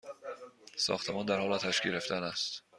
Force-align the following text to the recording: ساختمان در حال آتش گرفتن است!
ساختمان 0.75 1.25
در 1.25 1.39
حال 1.39 1.53
آتش 1.53 1.81
گرفتن 1.81 2.23
است! 2.23 2.63